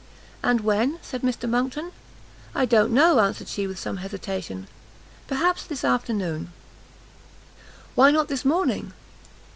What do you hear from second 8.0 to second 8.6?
not this